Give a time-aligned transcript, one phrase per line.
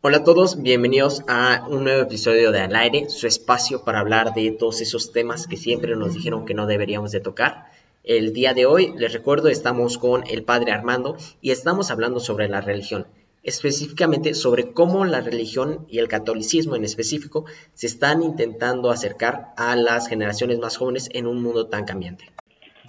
[0.00, 4.32] Hola a todos, bienvenidos a un nuevo episodio de Al aire, su espacio para hablar
[4.32, 7.64] de todos esos temas que siempre nos dijeron que no deberíamos de tocar.
[8.04, 12.48] El día de hoy, les recuerdo, estamos con el padre Armando y estamos hablando sobre
[12.48, 13.06] la religión,
[13.42, 19.74] específicamente sobre cómo la religión y el catolicismo en específico se están intentando acercar a
[19.74, 22.26] las generaciones más jóvenes en un mundo tan cambiante.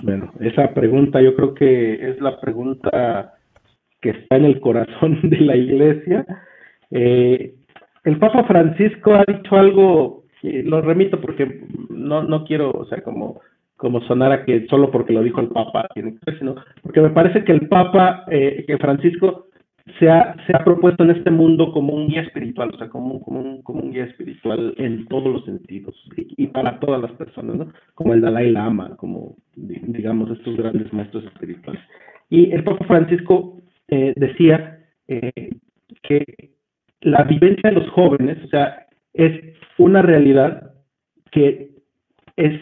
[0.03, 3.33] Bueno, esa pregunta yo creo que es la pregunta
[3.99, 6.45] que está en el corazón de la iglesia
[6.91, 7.55] eh,
[8.03, 13.41] el Papa Francisco ha dicho algo, lo remito porque no, no quiero, o sea, como,
[13.75, 17.01] como sonar a que solo porque lo dijo el Papa tiene que ser, sino porque
[17.01, 19.47] me parece que el Papa, eh, que Francisco
[19.97, 23.21] se ha, se ha propuesto en este mundo como un guía espiritual, o sea, como,
[23.21, 27.73] como, un, guía espiritual en todos los sentidos y, para todas las personas, ¿no?
[27.95, 31.81] Como el Dalai Lama, como, digamos, estos grandes maestros espirituales.
[32.29, 35.51] Y el Papa Francisco eh, decía eh,
[36.03, 36.48] que
[37.01, 40.73] la vivencia de los jóvenes, o sea, es una realidad
[41.31, 41.71] que
[42.35, 42.61] es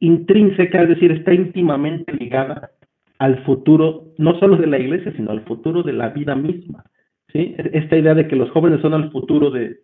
[0.00, 2.70] intrínseca, es decir, está íntimamente ligada
[3.18, 6.84] al futuro, no solo de la iglesia, sino al futuro de la vida misma.
[7.32, 7.54] ¿sí?
[7.72, 9.78] Esta idea de que los jóvenes son el futuro de,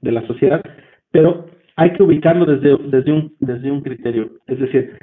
[0.00, 0.62] de la sociedad,
[1.10, 4.98] pero hay que ubicarlo desde, desde, un, desde un criterio, es decir,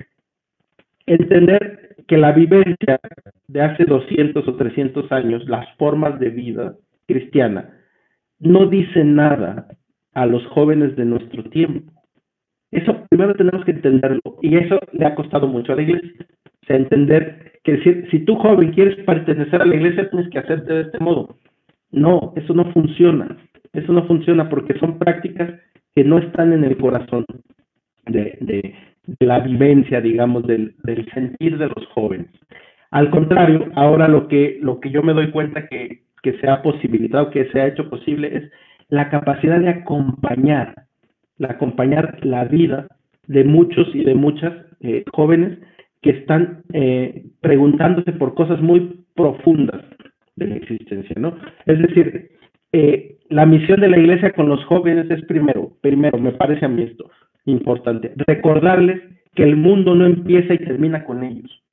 [1.06, 3.00] entender que la vivencia
[3.48, 6.76] de hace 200 o 300 años, las formas de vida
[7.08, 7.70] cristiana,
[8.46, 9.68] no dice nada
[10.14, 11.92] a los jóvenes de nuestro tiempo.
[12.72, 16.26] Eso primero tenemos que entenderlo y eso le ha costado mucho a la iglesia.
[16.64, 20.40] O sea, entender que si, si tú joven quieres pertenecer a la iglesia tienes que
[20.40, 21.38] hacerte de este modo.
[21.92, 23.38] No, eso no funciona.
[23.74, 25.50] Eso no funciona porque son prácticas
[25.96, 27.26] que no están en el corazón
[28.06, 28.76] de,
[29.20, 32.28] la vivencia, digamos, del, del, sentir de los jóvenes.
[32.92, 36.64] Al contrario, ahora lo que, lo que yo me doy cuenta que, que se ha
[36.64, 38.52] posibilitado, que se ha hecho posible, es
[38.90, 40.74] la capacidad de acompañar,
[41.38, 42.88] la acompañar la vida
[43.28, 45.60] de muchos y de muchas eh, jóvenes
[46.02, 49.84] que están eh, preguntándose por cosas muy profundas
[50.36, 51.38] de la existencia, ¿no?
[51.68, 52.32] Es decir,
[52.72, 56.70] eh, la misión de la iglesia con los jóvenes es primero, primero, me parece a
[56.70, 57.08] mí esto
[57.46, 59.00] importante, recordarles
[59.36, 61.64] que el mundo no empieza y termina con ellos,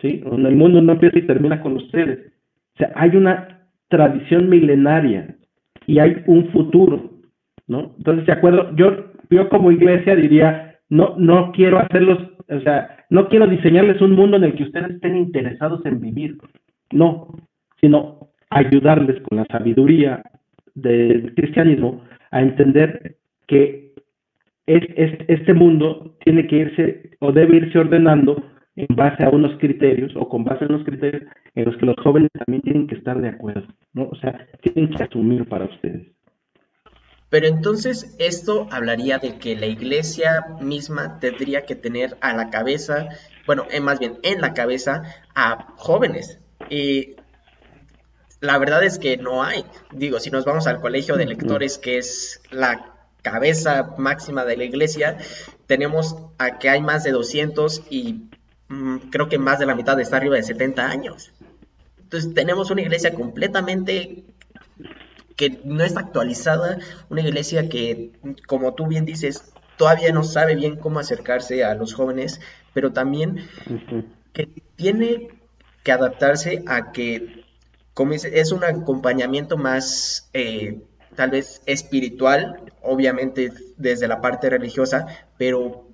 [0.00, 0.22] ¿sí?
[0.24, 2.32] El mundo no empieza y termina con ustedes.
[2.74, 3.61] O sea, hay una
[3.92, 5.36] tradición milenaria
[5.86, 7.10] y hay un futuro,
[7.66, 7.92] ¿no?
[7.98, 13.28] Entonces, de acuerdo, yo, yo como iglesia diría, no, no quiero hacerlos, o sea, no
[13.28, 16.38] quiero diseñarles un mundo en el que ustedes estén interesados en vivir,
[16.90, 17.28] no,
[17.82, 20.22] sino ayudarles con la sabiduría
[20.74, 23.16] del cristianismo a entender
[23.46, 23.92] que
[24.66, 24.82] es,
[25.28, 28.42] este mundo tiene que irse o debe irse ordenando
[28.76, 31.96] en base a unos criterios o con base en unos criterios en los que los
[31.96, 34.08] jóvenes también tienen que estar de acuerdo, ¿no?
[34.08, 36.08] O sea, tienen que asumir para ustedes.
[37.30, 43.08] Pero entonces esto hablaría de que la iglesia misma tendría que tener a la cabeza,
[43.46, 45.02] bueno, eh, más bien en la cabeza
[45.34, 46.40] a jóvenes.
[46.68, 47.16] Y
[48.40, 49.64] la verdad es que no hay.
[49.92, 54.64] Digo, si nos vamos al colegio de lectores, que es la cabeza máxima de la
[54.64, 55.16] iglesia,
[55.66, 58.28] tenemos a que hay más de 200 y
[58.72, 61.30] Mm, creo que más de la mitad está arriba de 70 años.
[62.12, 64.24] Entonces tenemos una iglesia completamente
[65.34, 66.78] que no está actualizada,
[67.08, 68.12] una iglesia que,
[68.46, 72.38] como tú bien dices, todavía no sabe bien cómo acercarse a los jóvenes,
[72.74, 73.48] pero también
[74.34, 74.46] que
[74.76, 75.28] tiene
[75.82, 77.46] que adaptarse a que
[77.94, 80.82] como es, un acompañamiento más eh,
[81.16, 85.06] tal vez espiritual, obviamente desde la parte religiosa,
[85.38, 85.88] pero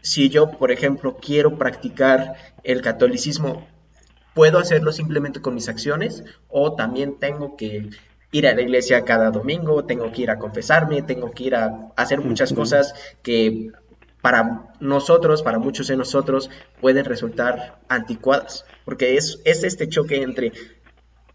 [0.00, 3.66] si yo, por ejemplo, quiero practicar el catolicismo,
[4.40, 7.90] ¿puedo hacerlo simplemente con mis acciones o también tengo que
[8.32, 11.92] ir a la iglesia cada domingo, tengo que ir a confesarme, tengo que ir a
[11.94, 13.68] hacer muchas cosas que
[14.22, 16.48] para nosotros, para muchos de nosotros,
[16.80, 20.52] pueden resultar anticuadas, porque es, es este choque entre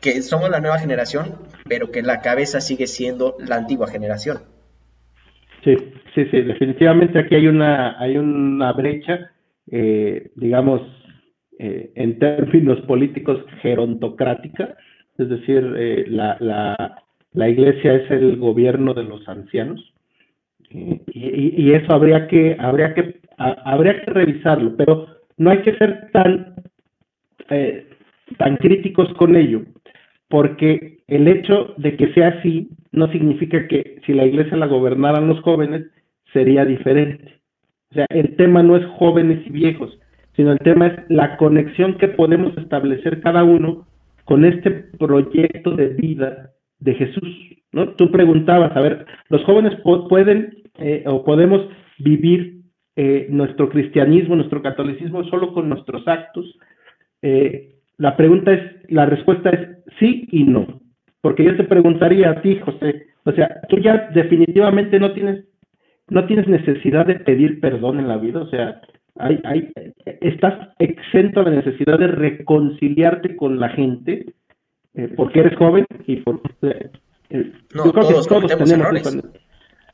[0.01, 1.35] que somos la nueva generación,
[1.69, 4.40] pero que la cabeza sigue siendo la antigua generación.
[5.63, 5.75] Sí,
[6.16, 9.29] sí, sí, definitivamente aquí hay una, hay una brecha,
[9.69, 10.81] eh, digamos,
[11.59, 14.75] eh, en términos políticos gerontocrática,
[15.17, 17.03] es decir, eh, la, la,
[17.34, 19.93] la, iglesia es el gobierno de los ancianos
[20.69, 25.07] y, y, eso habría que, habría que, habría que revisarlo, pero
[25.37, 26.55] no hay que ser tan,
[28.37, 29.61] tan críticos con ello,
[30.28, 35.28] porque el hecho de que sea así no significa que si la iglesia la gobernaran
[35.28, 35.85] los jóvenes
[36.34, 37.40] sería diferente.
[37.91, 39.97] O sea, el tema no es jóvenes y viejos,
[40.35, 43.87] sino el tema es la conexión que podemos establecer cada uno
[44.26, 47.29] con este proyecto de vida de Jesús,
[47.72, 47.90] ¿no?
[47.93, 49.73] Tú preguntabas, a ver, ¿los jóvenes
[50.09, 51.67] pueden eh, o podemos
[51.99, 52.61] vivir
[52.96, 56.46] eh, nuestro cristianismo, nuestro catolicismo solo con nuestros actos?
[57.22, 60.82] Eh, la pregunta es, la respuesta es sí y no.
[61.22, 65.46] Porque yo te preguntaría a ti, José, o sea, tú ya definitivamente no tienes,
[66.09, 68.82] no tienes necesidad de pedir perdón en la vida, o sea,
[69.17, 69.72] hay, hay,
[70.22, 74.34] estás exento a la necesidad de reconciliarte con la gente
[74.94, 76.90] eh, porque eres joven y por, eh,
[77.73, 79.23] no, yo creo todos que todos tenemos errores.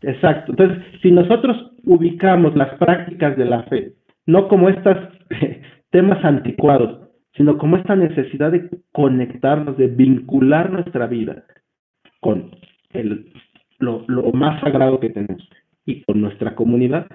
[0.02, 0.52] Exacto.
[0.52, 3.94] Entonces, si nosotros ubicamos las prácticas de la fe,
[4.26, 4.98] no como estos
[5.92, 11.46] temas anticuados, sino como esta necesidad de conectarnos, de vincular nuestra vida
[12.20, 12.52] con
[12.94, 13.32] el,
[13.80, 15.48] lo, lo más sagrado que tenemos
[15.86, 17.08] y con nuestra comunidad,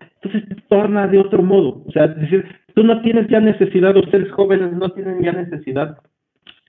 [0.68, 1.82] torna de otro modo.
[1.86, 5.98] O sea, es decir, tú no tienes ya necesidad, ustedes jóvenes no tienen ya necesidad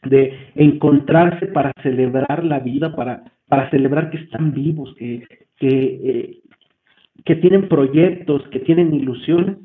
[0.03, 5.23] de encontrarse para celebrar la vida, para, para celebrar que están vivos, que,
[5.57, 6.37] que, eh,
[7.25, 9.57] que tienen proyectos, que tienen ilusiones.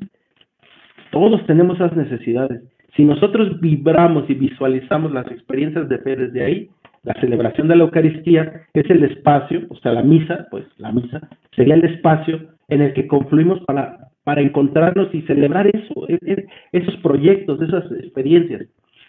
[1.11, 2.61] Todos tenemos esas necesidades.
[2.95, 6.69] Si nosotros vibramos y visualizamos las experiencias de fe desde ahí,
[7.03, 11.27] la celebración de la Eucaristía es el espacio, o sea, la misa, pues la misa
[11.55, 12.39] sería el espacio
[12.69, 17.91] en el que confluimos para, para encontrarnos y celebrar eso, e, e, esos proyectos, esas
[17.91, 18.67] experiencias.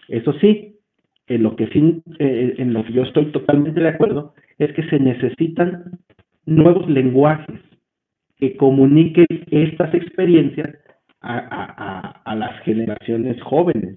[0.09, 0.77] Eso sí,
[1.27, 4.83] en lo que sí, eh, en lo que yo estoy totalmente de acuerdo, es que
[4.89, 5.99] se necesitan
[6.47, 7.61] nuevos lenguajes
[8.39, 10.69] que comuniquen estas experiencias
[11.27, 13.95] a, las generaciones jóvenes.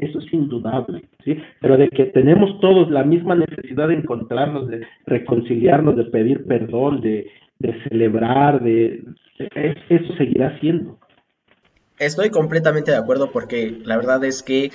[0.00, 1.36] Eso es indudable, ¿sí?
[1.60, 7.00] Pero de que tenemos todos la misma necesidad de encontrarnos, de reconciliarnos, de pedir perdón,
[7.02, 7.26] de,
[7.88, 9.02] celebrar, de,
[9.40, 10.98] eso seguirá siendo.
[11.98, 14.72] Estoy completamente de acuerdo porque la verdad es que,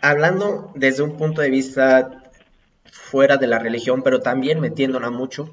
[0.00, 2.30] hablando desde un punto de vista
[2.90, 5.52] fuera de la religión, pero también metiéndola mucho,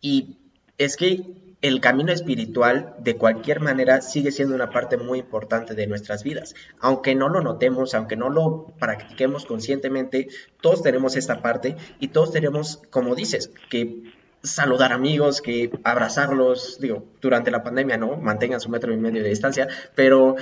[0.00, 0.38] y
[0.78, 5.86] es que el camino espiritual de cualquier manera sigue siendo una parte muy importante de
[5.86, 6.56] nuestras vidas.
[6.80, 10.26] Aunque no lo notemos, aunque no lo practiquemos conscientemente,
[10.60, 17.04] todos tenemos esta parte y todos tenemos, como dices, que saludar amigos, que abrazarlos, digo,
[17.20, 18.16] durante la pandemia, ¿no?
[18.16, 20.36] Mantengan su metro y medio de distancia, pero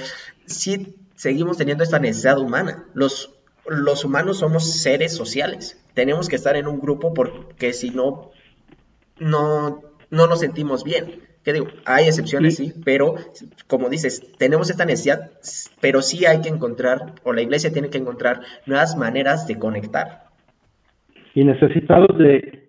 [0.47, 2.87] sí seguimos teniendo esta necesidad humana.
[2.95, 3.35] Los,
[3.67, 5.83] los humanos somos seres sociales.
[5.95, 8.31] Tenemos que estar en un grupo porque si no,
[9.19, 11.23] no no nos sentimos bien.
[11.45, 12.75] Que digo, hay excepciones, sí.
[12.85, 13.15] pero
[13.67, 15.31] como dices, tenemos esta necesidad,
[15.81, 20.25] pero sí hay que encontrar, o la iglesia tiene que encontrar nuevas maneras de conectar.
[21.35, 22.60] Y necesitados de,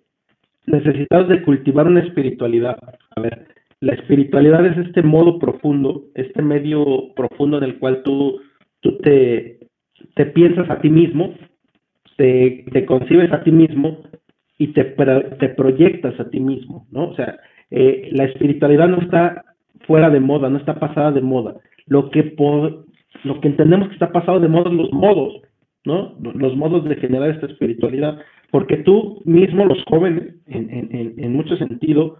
[0.66, 2.78] necesitados de cultivar una espiritualidad.
[3.16, 3.46] A ver,
[3.80, 8.40] la espiritualidad es este modo profundo, este medio profundo en el cual tú,
[8.80, 9.58] tú te,
[10.14, 11.34] te piensas a ti mismo,
[12.16, 14.02] te, te concibes a ti mismo
[14.58, 17.08] y te, te proyectas a ti mismo, ¿no?
[17.08, 17.38] O sea,
[17.70, 19.44] eh, la espiritualidad no está
[19.86, 21.56] fuera de moda, no está pasada de moda.
[21.86, 22.84] Lo que, por,
[23.24, 25.40] lo que entendemos que está pasado de moda son los modos,
[25.84, 26.16] ¿no?
[26.20, 28.18] Los modos de generar esta espiritualidad.
[28.50, 32.18] Porque tú mismo, los jóvenes, en, en, en mucho sentido,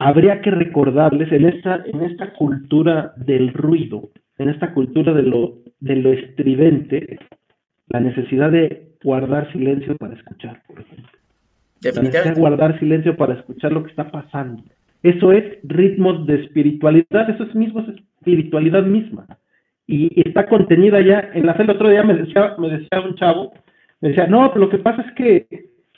[0.00, 5.58] habría que recordarles en esta, en esta cultura del ruido, en esta cultura de lo,
[5.78, 7.18] de lo estridente,
[7.88, 11.10] la necesidad de guardar silencio para escuchar, por ejemplo.
[11.82, 12.40] Definitivamente.
[12.40, 14.62] guardar silencio para escuchar lo que está pasando.
[15.02, 19.26] Eso es ritmos de espiritualidad, eso es mismo espiritualidad misma.
[19.90, 21.52] Y, está contenida ya en la.
[21.52, 23.52] El otro día me decía, me decía un chavo,
[24.00, 25.46] me decía, no, pero lo que pasa es que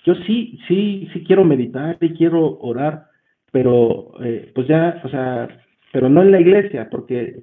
[0.04, 3.04] yo sí, sí, sí quiero meditar y quiero orar,
[3.50, 5.46] pero eh, pues ya, o sea,
[5.92, 7.42] pero no en la iglesia, porque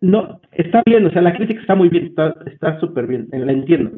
[0.00, 2.12] no, está bien, o sea, la crítica está muy bien,
[2.46, 3.92] está súper bien, la entiendo,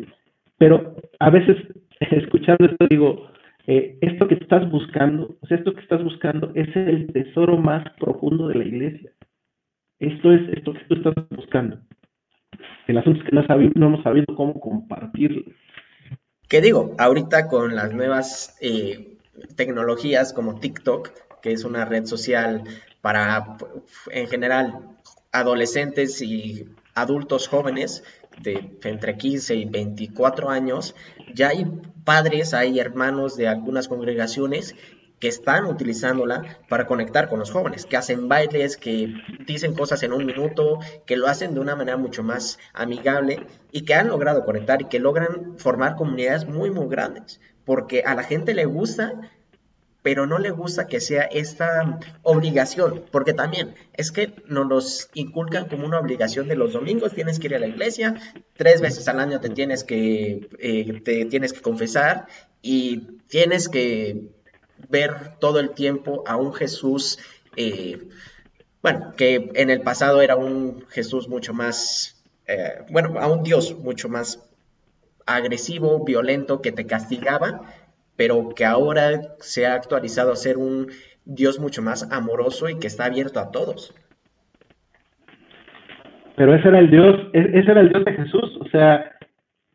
[0.58, 1.56] pero a veces
[2.00, 3.30] escuchando esto digo,
[3.66, 7.84] eh, esto que estás buscando, o sea, esto que estás buscando es el tesoro más
[7.98, 9.10] profundo de la iglesia.
[9.98, 11.78] Esto es esto que tú estás buscando.
[12.86, 13.42] El asunto es que no,
[13.74, 15.42] no hemos sabido cómo compartirlo.
[16.48, 16.94] ¿Qué digo?
[16.98, 19.18] Ahorita con las nuevas eh,
[19.56, 21.10] tecnologías como TikTok,
[21.42, 22.62] que es una red social
[23.00, 23.56] para,
[24.10, 24.96] en general,
[25.32, 26.64] adolescentes y
[26.94, 28.02] adultos jóvenes,
[28.40, 30.94] de entre 15 y 24 años,
[31.34, 31.66] ya hay
[32.04, 34.76] padres, hay hermanos de algunas congregaciones
[35.18, 39.14] que están utilizándola para conectar con los jóvenes, que hacen bailes, que
[39.46, 43.82] dicen cosas en un minuto, que lo hacen de una manera mucho más amigable y
[43.82, 48.22] que han logrado conectar y que logran formar comunidades muy, muy grandes, porque a la
[48.22, 49.14] gente le gusta
[50.02, 55.68] pero no le gusta que sea esta obligación, porque también es que nos los inculcan
[55.68, 58.14] como una obligación de los domingos, tienes que ir a la iglesia,
[58.56, 62.26] tres veces al año te tienes que, eh, te tienes que confesar
[62.62, 64.30] y tienes que
[64.88, 67.18] ver todo el tiempo a un Jesús,
[67.56, 68.08] eh,
[68.82, 73.76] bueno, que en el pasado era un Jesús mucho más, eh, bueno, a un Dios
[73.78, 74.44] mucho más
[75.26, 77.62] agresivo, violento, que te castigaba,
[78.16, 80.88] pero que ahora se ha actualizado a ser un
[81.24, 83.94] Dios mucho más amoroso y que está abierto a todos.
[86.36, 89.12] Pero ese era el Dios, e-, ese era el Dios de Jesús, o sea,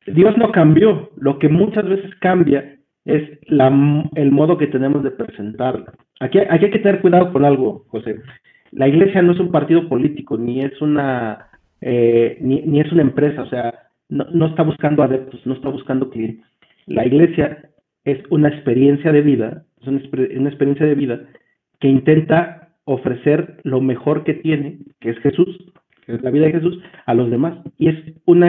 [0.07, 3.67] Dios no cambió, lo que muchas veces cambia es la,
[4.15, 5.85] el modo que tenemos de presentarlo.
[6.19, 8.21] Aquí, aquí hay que tener cuidado con algo, José.
[8.71, 11.47] La iglesia no es un partido político, ni es una,
[11.81, 13.73] eh, ni, ni, es una empresa, o sea,
[14.09, 16.45] no, no está buscando adeptos, no está buscando clientes.
[16.85, 17.69] La iglesia
[18.05, 20.01] es una experiencia de vida, es una,
[20.37, 21.21] una experiencia de vida
[21.79, 25.71] que intenta ofrecer lo mejor que tiene, que es Jesús,
[26.05, 27.57] que es la vida de Jesús, a los demás.
[27.77, 27.95] Y es
[28.25, 28.43] un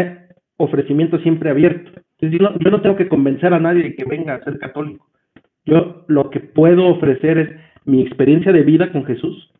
[0.56, 1.90] ofrecimiento siempre abierto.
[2.20, 5.06] Yo, no, yo no tengo que convencer a nadie de que venga a ser católico.
[5.66, 7.50] Yo lo que puedo ofrecer es
[7.84, 9.50] mi experiencia de vida con Jesús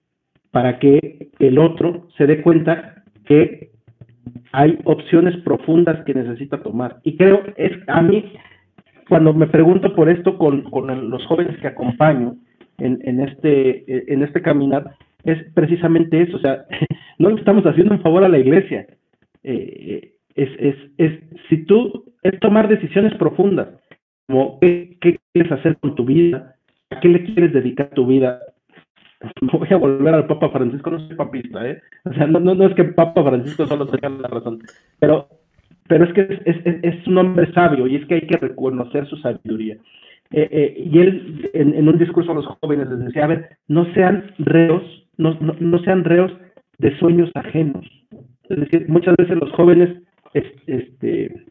[0.50, 3.70] para que el otro se dé cuenta que
[4.52, 6.98] hay opciones profundas que necesita tomar.
[7.02, 8.32] Y creo, es a mí,
[9.08, 12.36] cuando me pregunto por esto con, con los jóvenes que acompaño
[12.78, 14.94] en, en, este, en este caminar,
[15.24, 16.66] es precisamente eso, o sea,
[17.18, 18.86] no le estamos haciendo un favor a la iglesia.
[19.42, 23.68] Eh, es, es, es, si tú, es tomar decisiones profundas,
[24.26, 24.98] como qué,
[25.32, 26.56] quieres hacer con tu vida,
[26.90, 28.40] a qué le quieres dedicar tu vida,
[29.40, 31.80] voy a volver al Papa Francisco, no soy papista, ¿eh?
[32.04, 34.60] O sea, no, no, no es que Papa Francisco solo tenga la razón,
[34.98, 35.28] pero,
[35.88, 39.06] pero es que es, es, es, un hombre sabio y es que hay que reconocer
[39.06, 39.76] su sabiduría.
[40.30, 43.58] Eh, eh, y él, en, en, un discurso a los jóvenes, les decía, a ver,
[43.68, 44.82] no sean reos,
[45.16, 46.32] no, no, no sean reos
[46.78, 47.86] de sueños ajenos.
[48.48, 49.90] Es decir, muchas veces los jóvenes
[50.34, 51.46] este,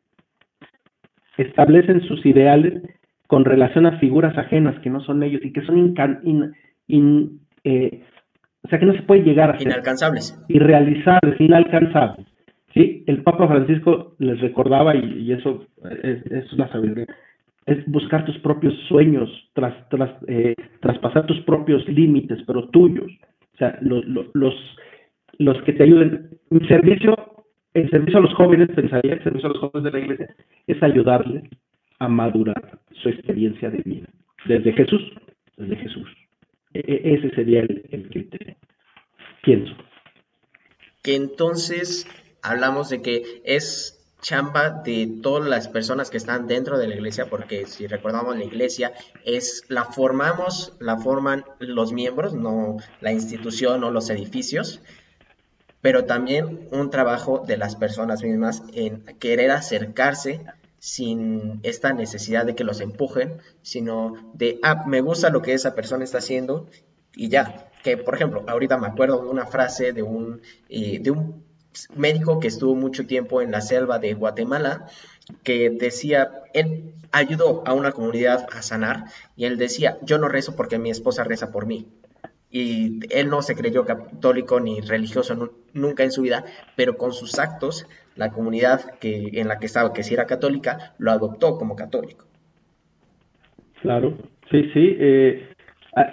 [1.38, 2.82] establecen sus ideales
[3.28, 5.78] con relación a figuras ajenas que no son ellos y que son
[6.24, 6.54] in,
[6.88, 8.04] in, eh,
[8.62, 12.28] o sea que no se puede llegar a ser inalcanzables, irrealizables, inalcanzables.
[12.74, 13.04] ¿sí?
[13.08, 15.66] El Papa Francisco les recordaba, y, eso
[16.04, 17.08] es, es, una sabiduría,
[17.66, 23.12] es buscar tus propios sueños, tras, tras, eh, traspasar tus propios límites, pero tuyos.
[23.54, 24.56] O sea, los, los,
[25.38, 26.30] los que te ayuden.
[26.50, 27.16] Mi servicio,
[27.74, 30.36] el servicio a los jóvenes, pensaría, el servicio a los jóvenes de la iglesia,
[30.68, 31.44] es ayudarles
[32.00, 34.08] a madurar su experiencia de vida.
[34.46, 35.02] Desde Jesús,
[35.58, 36.08] desde Jesús.
[36.74, 38.56] E, e, ese sería el, el criterio.
[39.44, 39.74] Pienso.
[41.02, 42.08] Que entonces
[42.42, 47.26] hablamos de que es chamba de todas las personas que están dentro de la iglesia,
[47.30, 48.94] porque si recordamos la iglesia
[49.26, 54.82] es la formamos, la forman los miembros, no la institución o los edificios,
[55.84, 60.40] pero también un trabajo de las personas mismas en querer acercarse
[60.80, 65.76] sin esta necesidad de que los empujen, sino de, ah, me gusta lo que esa
[65.76, 66.70] persona está haciendo
[67.14, 67.70] y ya.
[67.84, 71.44] Que, por ejemplo, ahorita me acuerdo de una frase de un, eh, de un
[71.94, 74.88] médico que estuvo mucho tiempo en la selva de Guatemala,
[75.44, 80.56] que decía, él ayudó a una comunidad a sanar y él decía, yo no rezo
[80.56, 81.90] porque mi esposa reza por mí
[82.56, 86.46] y él no se creyó católico ni religioso nunca en su vida,
[86.76, 90.94] pero con sus actos la comunidad que, en la que estaba, que si era católica,
[91.00, 92.26] lo adoptó como católico.
[93.82, 94.16] Claro,
[94.52, 94.96] sí, sí.
[95.00, 95.50] Eh,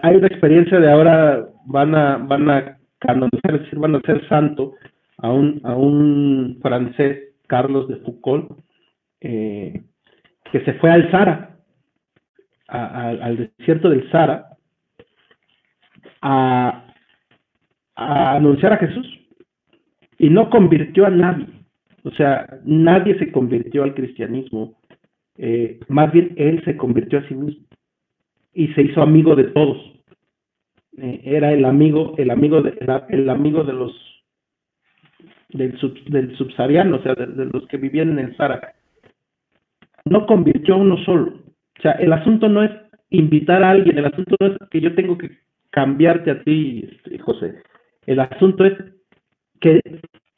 [0.02, 4.76] hay una experiencia de ahora van a van a canonizar, van a hacer santo
[5.18, 8.50] a un, a un francés, Carlos de Foucault,
[9.20, 9.82] eh,
[10.50, 11.58] que se fue al Sahara,
[12.66, 14.50] al desierto del Sahara,
[16.20, 16.86] a,
[17.96, 19.06] anunciar a Jesús
[20.18, 21.46] y no convirtió a nadie.
[22.04, 24.78] O sea, nadie se convirtió al cristianismo.
[25.36, 27.64] Eh, más bien él se convirtió a sí mismo
[28.54, 29.78] y se hizo amigo de todos.
[30.98, 32.76] Eh, era el amigo, el amigo de,
[33.08, 33.92] el amigo de los
[35.50, 38.74] del, del subsahariano, o sea, de, de, los que vivían en el Sahara.
[40.04, 41.34] No convirtió a uno solo.
[41.78, 42.70] O sea, el asunto no es
[43.10, 45.30] invitar a alguien, el asunto no es que yo tengo que
[45.70, 47.62] cambiarte a ti, este, José.
[48.06, 48.74] El asunto es
[49.60, 49.80] que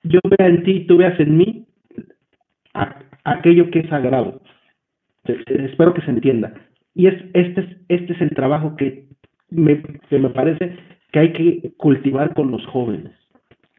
[0.02, 1.66] yo vea en ti y tú veas en mí
[3.24, 4.40] aquello que es sagrado.
[5.24, 6.54] Espero que se entienda.
[6.94, 9.06] Y es, este, es, este es el trabajo que
[9.50, 10.76] me, que me parece
[11.12, 13.12] que hay que cultivar con los jóvenes.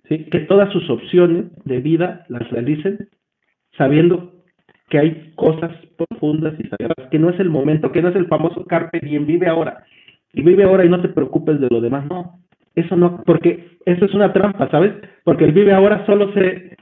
[0.07, 3.09] Que todas sus opciones de vida las realicen
[3.77, 4.33] sabiendo
[4.89, 8.27] que hay cosas profundas y sagradas, que no es el momento, que no es el
[8.27, 9.83] famoso carpe diem, vive ahora,
[10.33, 12.05] y vive ahora y no te preocupes de lo demás.
[12.09, 12.39] No,
[12.75, 14.93] eso no, porque eso es una trampa, ¿sabes?
[15.23, 16.75] Porque el vive ahora solo se,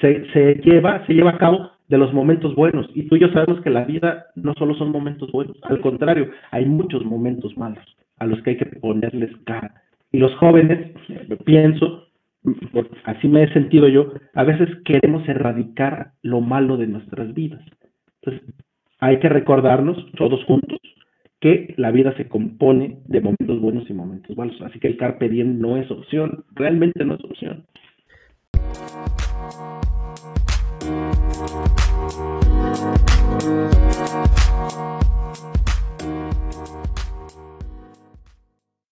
[0.00, 2.88] se, se lleva, se lleva a cabo de los momentos buenos.
[2.94, 6.30] Y tú y yo sabemos que la vida no solo son momentos buenos, al contrario,
[6.50, 7.84] hay muchos momentos malos
[8.18, 9.74] a los que hay que ponerles cara.
[10.12, 10.92] Y los jóvenes,
[11.44, 12.04] pienso,
[13.04, 17.62] así me he sentido yo, a veces queremos erradicar lo malo de nuestras vidas.
[18.22, 18.54] Entonces,
[18.98, 20.78] hay que recordarnos todos juntos
[21.40, 24.60] que la vida se compone de momentos buenos y momentos malos.
[24.62, 27.64] Así que el carpe diem no es opción, realmente no es opción.